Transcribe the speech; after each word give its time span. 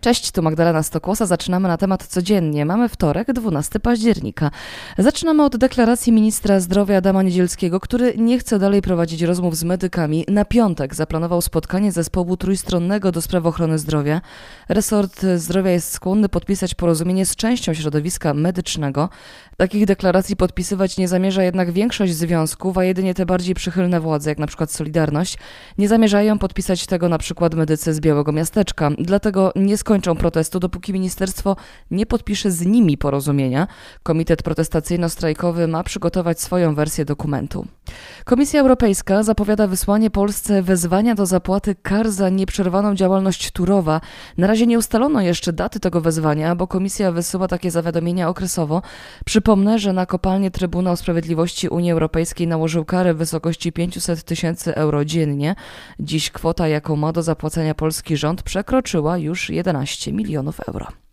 Cześć, 0.00 0.30
tu 0.32 0.42
Magdalena 0.42 0.82
Stokłosa. 0.82 1.26
Zaczynamy 1.26 1.68
na 1.68 1.76
temat 1.76 2.06
codziennie. 2.06 2.64
Mamy 2.64 2.88
wtorek, 2.88 3.32
12 3.32 3.80
października. 3.80 4.50
Zaczynamy 4.98 5.44
od 5.44 5.56
deklaracji 5.56 6.12
ministra 6.12 6.60
zdrowia 6.60 6.96
Adama 6.96 7.22
Niedzielskiego, 7.22 7.80
który 7.80 8.14
nie 8.16 8.38
chce 8.38 8.58
dalej 8.58 8.82
prowadzić 8.82 9.22
rozmów 9.22 9.56
z 9.56 9.64
medykami. 9.64 10.24
Na 10.28 10.44
piątek 10.44 10.94
zaplanował 10.94 11.42
spotkanie 11.42 11.92
zespołu 11.92 12.36
trójstronnego 12.36 13.12
do 13.12 13.22
spraw 13.22 13.46
ochrony 13.46 13.78
zdrowia. 13.78 14.20
Resort 14.68 15.26
zdrowia 15.36 15.70
jest 15.70 15.92
skłonny 15.92 16.28
podpisać 16.28 16.74
porozumienie 16.74 17.26
z 17.26 17.36
częścią 17.36 17.74
środowiska 17.74 18.34
medycznego. 18.34 19.08
Takich 19.56 19.86
deklaracji 19.86 20.36
podpisywać 20.36 20.96
nie 20.98 21.08
zamierza 21.08 21.42
jednak 21.42 21.72
większość 21.72 22.14
związków, 22.14 22.78
a 22.78 22.84
jedynie 22.84 23.14
te 23.14 23.26
bardziej 23.26 23.54
przychylne 23.54 24.00
władze, 24.00 24.30
jak 24.30 24.38
na 24.38 24.46
przykład 24.46 24.72
Solidarność. 24.72 25.38
Nie 25.78 25.88
zamierzają 25.88 26.38
podpisać 26.38 26.86
tego 26.86 27.08
na 27.08 27.18
przykład 27.18 27.54
medycy 27.54 27.94
z 27.94 28.00
Białego 28.00 28.32
Miasteczka. 28.32 28.90
Dlatego 28.98 29.52
nie 29.56 29.78
skończą 29.88 30.16
protestu, 30.16 30.60
dopóki 30.60 30.92
ministerstwo 30.92 31.56
nie 31.90 32.06
podpisze 32.06 32.50
z 32.50 32.66
nimi 32.66 32.98
porozumienia. 32.98 33.66
Komitet 34.02 34.42
protestacyjno-strajkowy 34.42 35.68
ma 35.68 35.82
przygotować 35.82 36.40
swoją 36.40 36.74
wersję 36.74 37.04
dokumentu. 37.04 37.66
Komisja 38.24 38.60
Europejska 38.60 39.22
zapowiada 39.22 39.66
wysłanie 39.66 40.10
Polsce 40.10 40.62
wezwania 40.62 41.14
do 41.14 41.26
zapłaty 41.26 41.74
kar 41.82 42.10
za 42.10 42.28
nieprzerwaną 42.28 42.94
działalność 42.94 43.50
Turowa. 43.50 44.00
Na 44.38 44.46
razie 44.46 44.66
nie 44.66 44.78
ustalono 44.78 45.20
jeszcze 45.20 45.52
daty 45.52 45.80
tego 45.80 46.00
wezwania, 46.00 46.54
bo 46.54 46.66
komisja 46.66 47.12
wysyła 47.12 47.48
takie 47.48 47.70
zawiadomienia 47.70 48.28
okresowo. 48.28 48.82
Przypomnę, 49.24 49.78
że 49.78 49.92
na 49.92 50.06
kopalnię 50.06 50.50
Trybunał 50.50 50.96
Sprawiedliwości 50.96 51.68
Unii 51.68 51.92
Europejskiej 51.92 52.46
nałożył 52.46 52.84
karę 52.84 53.14
w 53.14 53.18
wysokości 53.18 53.72
500 53.72 54.24
tysięcy 54.24 54.74
euro 54.74 55.04
dziennie. 55.04 55.54
Dziś 56.00 56.30
kwota, 56.30 56.68
jaką 56.68 56.96
ma 56.96 57.12
do 57.12 57.22
zapłacenia 57.22 57.74
polski 57.74 58.16
rząd, 58.16 58.42
przekroczyła 58.42 59.18
już 59.18 59.50
11 59.50 60.12
milionów 60.12 60.60
euro. 60.60 61.07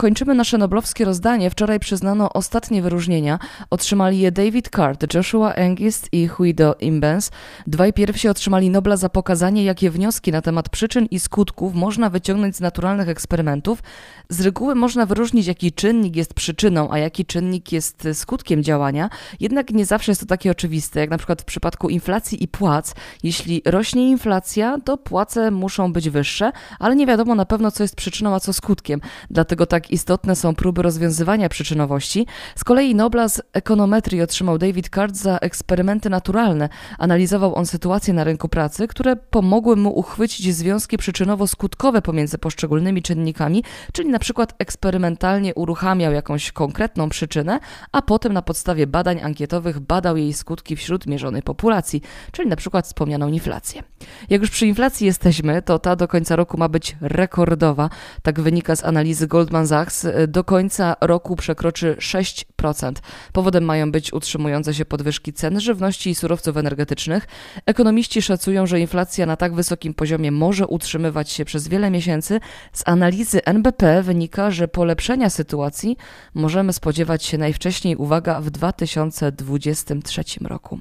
Kończymy 0.00 0.34
nasze 0.34 0.58
noblowskie 0.58 1.04
rozdanie. 1.04 1.50
Wczoraj 1.50 1.80
przyznano 1.80 2.32
ostatnie 2.32 2.82
wyróżnienia. 2.82 3.38
Otrzymali 3.70 4.18
je 4.18 4.32
David 4.32 4.68
Card, 4.76 5.14
Joshua 5.14 5.52
Engist 5.52 6.08
i 6.12 6.28
Huido 6.28 6.74
Imbens. 6.80 7.30
Dwaj 7.66 7.92
pierwsi 7.92 8.28
otrzymali 8.28 8.70
Nobla 8.70 8.96
za 8.96 9.08
pokazanie, 9.08 9.64
jakie 9.64 9.90
wnioski 9.90 10.32
na 10.32 10.42
temat 10.42 10.68
przyczyn 10.68 11.06
i 11.10 11.20
skutków 11.20 11.74
można 11.74 12.10
wyciągnąć 12.10 12.56
z 12.56 12.60
naturalnych 12.60 13.08
eksperymentów. 13.08 13.82
Z 14.28 14.40
reguły 14.40 14.74
można 14.74 15.06
wyróżnić, 15.06 15.46
jaki 15.46 15.72
czynnik 15.72 16.16
jest 16.16 16.34
przyczyną, 16.34 16.90
a 16.90 16.98
jaki 16.98 17.24
czynnik 17.24 17.72
jest 17.72 18.08
skutkiem 18.12 18.62
działania. 18.62 19.10
Jednak 19.40 19.70
nie 19.70 19.86
zawsze 19.86 20.10
jest 20.10 20.20
to 20.20 20.26
takie 20.26 20.50
oczywiste, 20.50 21.00
jak 21.00 21.10
na 21.10 21.18
przykład 21.18 21.42
w 21.42 21.44
przypadku 21.44 21.88
inflacji 21.88 22.44
i 22.44 22.48
płac. 22.48 22.94
Jeśli 23.22 23.62
rośnie 23.64 24.10
inflacja, 24.10 24.78
to 24.84 24.96
płace 24.96 25.50
muszą 25.50 25.92
być 25.92 26.10
wyższe, 26.10 26.52
ale 26.78 26.96
nie 26.96 27.06
wiadomo 27.06 27.34
na 27.34 27.44
pewno, 27.44 27.70
co 27.70 27.84
jest 27.84 27.96
przyczyną, 27.96 28.34
a 28.34 28.40
co 28.40 28.52
skutkiem. 28.52 29.00
Dlatego 29.30 29.66
tak 29.66 29.89
istotne 29.94 30.36
są 30.36 30.54
próby 30.54 30.82
rozwiązywania 30.82 31.48
przyczynowości. 31.48 32.26
Z 32.56 32.64
kolei 32.64 32.94
Nobla 32.94 33.28
z 33.28 33.42
ekonometrii 33.52 34.22
otrzymał 34.22 34.58
David 34.58 34.88
Card 34.88 35.16
za 35.16 35.38
eksperymenty 35.38 36.10
naturalne. 36.10 36.68
Analizował 36.98 37.54
on 37.54 37.66
sytuację 37.66 38.14
na 38.14 38.24
rynku 38.24 38.48
pracy, 38.48 38.88
które 38.88 39.16
pomogły 39.16 39.76
mu 39.76 39.98
uchwycić 39.98 40.54
związki 40.54 40.98
przyczynowo-skutkowe 40.98 42.00
pomiędzy 42.00 42.38
poszczególnymi 42.38 43.02
czynnikami, 43.02 43.64
czyli 43.92 44.08
na 44.08 44.18
przykład 44.18 44.54
eksperymentalnie 44.58 45.54
uruchamiał 45.54 46.12
jakąś 46.12 46.52
konkretną 46.52 47.08
przyczynę, 47.08 47.60
a 47.92 48.02
potem 48.02 48.32
na 48.32 48.42
podstawie 48.42 48.86
badań 48.86 49.20
ankietowych 49.20 49.80
badał 49.80 50.16
jej 50.16 50.32
skutki 50.32 50.76
wśród 50.76 51.06
mierzonej 51.06 51.42
populacji, 51.42 52.02
czyli 52.32 52.48
na 52.48 52.56
przykład 52.56 52.86
wspomnianą 52.86 53.28
inflację. 53.28 53.82
Jak 54.30 54.40
już 54.40 54.50
przy 54.50 54.66
inflacji 54.66 55.06
jesteśmy, 55.06 55.62
to 55.62 55.78
ta 55.78 55.96
do 55.96 56.08
końca 56.08 56.36
roku 56.36 56.58
ma 56.58 56.68
być 56.68 56.96
rekordowa. 57.00 57.90
Tak 58.22 58.40
wynika 58.40 58.76
z 58.76 58.84
analizy 58.84 59.26
Goldman 59.26 59.66
Y, 59.70 60.28
do 60.28 60.44
końca 60.44 60.96
roku 61.00 61.36
przekroczy 61.36 61.96
6%. 61.98 62.92
Powodem 63.32 63.64
mają 63.64 63.92
być 63.92 64.12
utrzymujące 64.12 64.74
się 64.74 64.84
podwyżki 64.84 65.32
cen 65.32 65.60
żywności 65.60 66.10
i 66.10 66.14
surowców 66.14 66.56
energetycznych. 66.56 67.26
Ekonomiści 67.66 68.22
szacują, 68.22 68.66
że 68.66 68.80
inflacja 68.80 69.26
na 69.26 69.36
tak 69.36 69.54
wysokim 69.54 69.94
poziomie 69.94 70.30
może 70.30 70.66
utrzymywać 70.66 71.30
się 71.30 71.44
przez 71.44 71.68
wiele 71.68 71.90
miesięcy. 71.90 72.40
Z 72.72 72.88
analizy 72.88 73.44
NBP 73.44 74.02
wynika, 74.02 74.50
że 74.50 74.68
polepszenia 74.68 75.30
sytuacji 75.30 75.96
możemy 76.34 76.72
spodziewać 76.72 77.24
się 77.24 77.38
najwcześniej, 77.38 77.96
uwaga, 77.96 78.40
w 78.40 78.50
2023 78.50 80.24
roku. 80.40 80.80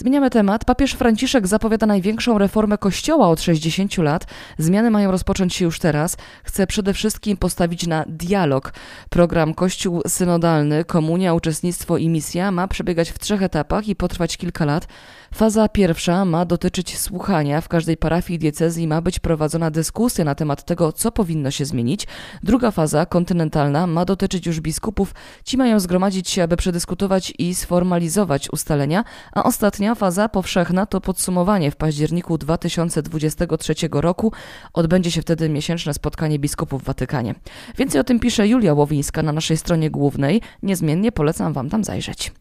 Zmieniamy 0.00 0.30
temat. 0.30 0.64
Papież 0.64 0.92
Franciszek 0.92 1.46
zapowiada 1.46 1.86
największą 1.86 2.38
reformę 2.38 2.78
Kościoła 2.78 3.28
od 3.28 3.42
60 3.42 3.98
lat. 3.98 4.26
Zmiany 4.58 4.90
mają 4.90 5.10
rozpocząć 5.10 5.54
się 5.54 5.64
już 5.64 5.78
teraz. 5.78 6.16
Chce 6.44 6.66
przede 6.66 6.94
wszystkim 6.94 7.36
postawić 7.36 7.86
na 7.86 8.04
dialog. 8.08 8.72
Program 9.10 9.54
Kościół 9.54 10.02
Synodalny, 10.06 10.84
Komunia, 10.84 11.34
Uczestnictwo 11.34 11.96
i 11.96 12.08
Misja 12.08 12.50
ma 12.50 12.68
przebiegać 12.68 13.10
w 13.10 13.18
trzech 13.18 13.42
etapach 13.42 13.88
i 13.88 13.96
potrwać 13.96 14.36
kilka 14.36 14.64
lat. 14.64 14.86
Faza 15.34 15.68
pierwsza 15.68 16.24
ma 16.24 16.44
dotyczyć 16.44 16.98
słuchania. 16.98 17.60
W 17.60 17.68
każdej 17.68 17.96
parafii 17.96 18.38
diecezji 18.38 18.88
ma 18.88 19.00
być 19.00 19.18
prowadzona 19.18 19.70
dyskusja 19.70 20.24
na 20.24 20.34
temat 20.34 20.64
tego, 20.64 20.92
co 20.92 21.12
powinno 21.12 21.50
się 21.50 21.64
zmienić. 21.64 22.06
Druga 22.42 22.70
faza, 22.70 23.06
kontynentalna, 23.06 23.86
ma 23.86 24.04
dotyczyć 24.04 24.46
już 24.46 24.60
biskupów. 24.60 25.14
Ci 25.44 25.56
mają 25.56 25.80
zgromadzić 25.80 26.30
się, 26.30 26.42
aby 26.42 26.56
przedyskutować 26.56 27.32
i 27.38 27.54
sformalizować 27.54 28.50
ustalenia, 28.52 29.04
a 29.32 29.42
ostatnia 29.42 29.89
faza, 29.94 30.28
powszechna, 30.28 30.86
to 30.86 31.00
podsumowanie 31.00 31.70
w 31.70 31.76
październiku 31.76 32.38
2023 32.38 33.74
roku. 33.92 34.32
Odbędzie 34.72 35.10
się 35.10 35.22
wtedy 35.22 35.48
miesięczne 35.48 35.94
spotkanie 35.94 36.38
biskupów 36.38 36.82
w 36.82 36.84
Watykanie. 36.84 37.34
Więcej 37.78 38.00
o 38.00 38.04
tym 38.04 38.20
pisze 38.20 38.48
Julia 38.48 38.74
Łowińska 38.74 39.22
na 39.22 39.32
naszej 39.32 39.56
stronie 39.56 39.90
głównej. 39.90 40.40
Niezmiennie 40.62 41.12
polecam 41.12 41.52
Wam 41.52 41.70
tam 41.70 41.84
zajrzeć. 41.84 42.32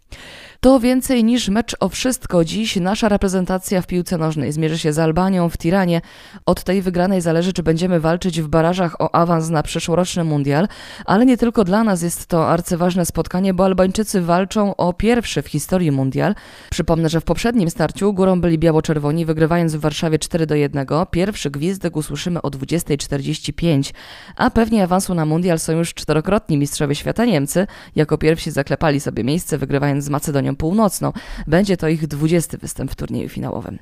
To 0.62 0.80
więcej 0.80 1.24
niż 1.24 1.50
mecz 1.50 1.75
o 1.80 1.90
wszystko. 1.90 2.46
Dziś 2.46 2.75
nasza 2.75 3.09
reprezentacja 3.09 3.81
w 3.81 3.88
piłce 3.88 4.18
nożnej 4.18 4.52
zmierzy 4.52 4.78
się 4.78 4.94
z 4.94 5.00
Albanią 5.00 5.50
w 5.50 5.58
Tiranie. 5.58 6.02
Od 6.46 6.64
tej 6.64 6.81
wygranej 6.81 7.22
zależy, 7.22 7.53
czy 7.53 7.64
będziemy 7.64 8.00
walczyć 8.00 8.42
w 8.42 8.47
barażach 8.47 9.02
o 9.02 9.16
awans 9.16 9.50
na 9.50 9.64
przyszłoroczny 9.64 10.24
mundial, 10.24 10.68
ale 11.06 11.25
nie 11.25 11.38
tylko 11.38 11.64
dla 11.64 11.84
nas 11.84 12.02
jest 12.02 12.25
to 12.25 12.50
arcyważne 12.50 13.06
spotkanie, 13.06 13.53
bo 13.53 13.66
Albańczycy 13.66 14.22
walczą 14.22 14.75
o 14.75 14.94
pierwszy 14.94 15.42
w 15.42 15.48
historii 15.48 15.92
mundial. 15.92 16.36
Przypomnę, 16.69 17.09
że 17.09 17.22
w 17.22 17.24
poprzednim 17.24 17.69
starciu 17.69 18.14
górą 18.14 18.42
byli 18.42 18.59
biało-czerwoni, 18.59 19.25
wygrywając 19.25 19.75
w 19.75 19.80
Warszawie 19.80 20.19
4 20.19 20.46
do 20.46 20.56
1. 20.56 20.88
Pierwszy 21.12 21.52
gwizdek 21.52 21.96
usłyszymy 21.96 22.42
o 22.42 22.48
20.45, 22.48 23.94
a 24.36 24.50
pewnie 24.50 24.84
awansu 24.84 25.14
na 25.14 25.25
mundial 25.25 25.59
są 25.59 25.74
już 25.74 25.94
czterokrotni 25.94 26.58
mistrzowie 26.58 26.96
świata 26.96 27.25
Niemcy. 27.25 27.68
Jako 27.96 28.18
pierwsi 28.18 28.52
zaklepali 28.52 29.00
sobie 29.00 29.24
miejsce, 29.24 29.58
wygrywając 29.58 30.03
z 30.03 30.09
Macedonią 30.09 30.49
Północną. 30.56 31.14
Będzie 31.48 31.78
to 31.78 31.88
ich 31.88 32.08
20 32.08 32.58
występ 32.58 32.92
w 32.92 32.96
turnieju 32.96 33.30
finałowym. 33.30 33.80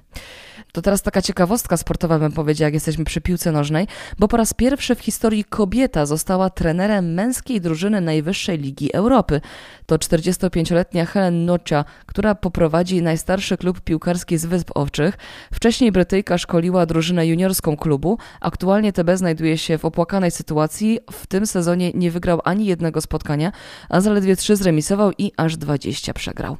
To 0.71 0.81
teraz 0.81 1.01
taka 1.01 1.21
ciekawostka 1.21 1.77
sportowa, 1.77 2.19
bym 2.19 2.31
powiedział, 2.31 2.65
jak 2.65 2.73
jesteśmy 2.73 3.05
przy 3.05 3.21
piłce 3.21 3.51
nożnej, 3.51 3.87
bo 4.19 4.27
po 4.27 4.37
raz 4.37 4.53
pierwszy 4.53 4.95
w 4.95 4.99
historii 4.99 5.43
kobieta 5.43 6.05
została 6.05 6.49
trenerem 6.49 7.13
męskiej 7.13 7.61
drużyny 7.61 8.01
Najwyższej 8.01 8.57
Ligi 8.57 8.93
Europy. 8.93 9.41
To 9.85 9.95
45-letnia 9.95 11.05
Helen 11.05 11.45
Nocia, 11.45 11.85
która 12.05 12.35
poprowadzi 12.35 13.01
najstarszy 13.01 13.57
klub 13.57 13.81
piłkarski 13.81 14.37
z 14.37 14.45
Wysp 14.45 14.71
Owczych. 14.75 15.17
Wcześniej 15.53 15.91
Brytyjka 15.91 16.37
szkoliła 16.37 16.85
drużynę 16.85 17.27
juniorską 17.27 17.77
klubu. 17.77 18.17
Aktualnie 18.41 18.93
TB 18.93 19.09
znajduje 19.17 19.57
się 19.57 19.77
w 19.77 19.85
opłakanej 19.85 20.31
sytuacji. 20.31 20.99
W 21.11 21.27
tym 21.27 21.47
sezonie 21.47 21.91
nie 21.93 22.11
wygrał 22.11 22.41
ani 22.43 22.65
jednego 22.65 23.01
spotkania, 23.01 23.51
a 23.89 24.01
zaledwie 24.01 24.35
trzy 24.35 24.55
zremisował 24.55 25.11
i 25.17 25.31
aż 25.37 25.57
20 25.57 26.13
przegrał. 26.13 26.57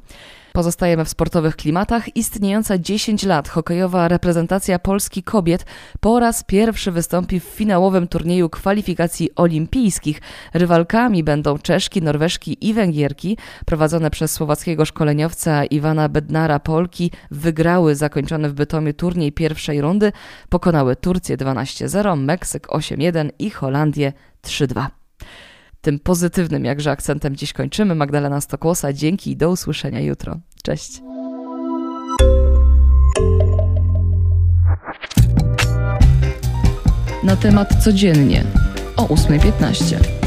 Pozostajemy 0.52 1.04
w 1.04 1.08
sportowych 1.08 1.56
klimatach. 1.56 2.16
Istniejąca 2.16 2.78
10 2.78 3.22
lat 3.22 3.48
hokejowa 3.48 4.08
reprezentacja 4.08 4.78
Polski 4.78 5.22
kobiet 5.22 5.66
po 6.00 6.20
raz 6.20 6.44
pierwszy 6.44 6.92
wystąpi 6.92 7.40
w 7.40 7.44
finałowym 7.44 8.08
turnieju 8.08 8.48
kwalifikacji 8.48 9.30
olimpijskich. 9.36 10.20
Rywalkami 10.54 11.24
będą 11.24 11.58
Czeszki, 11.58 12.02
Norweżki 12.02 12.68
i 12.68 12.74
Węgierki. 12.74 13.38
Prowadzone 13.66 14.10
przez 14.10 14.32
słowackiego 14.32 14.84
szkoleniowca 14.84 15.64
Iwana 15.64 16.08
Bednara 16.08 16.58
Polki 16.58 17.10
wygrały 17.30 17.94
zakończony 17.94 18.48
w 18.48 18.54
Bytomiu 18.54 18.92
turniej 18.92 19.32
pierwszej 19.32 19.80
rundy. 19.80 20.12
Pokonały 20.48 20.96
Turcję 20.96 21.36
12-0, 21.36 22.18
Meksyk 22.18 22.66
8-1 22.66 23.30
i 23.38 23.50
Holandię 23.50 24.12
3-2. 24.42 24.97
Tym 25.88 25.98
pozytywnym 25.98 26.64
jakże 26.64 26.90
akcentem 26.90 27.36
dziś 27.36 27.52
kończymy. 27.52 27.94
Magdalena 27.94 28.40
Stokłosa, 28.40 28.92
dzięki 28.92 29.30
i 29.30 29.36
do 29.36 29.50
usłyszenia 29.50 30.00
jutro. 30.00 30.36
Cześć. 30.62 31.02
Na 37.24 37.36
temat 37.36 37.84
codziennie 37.84 38.44
o 38.96 39.06
8.15. 39.06 40.17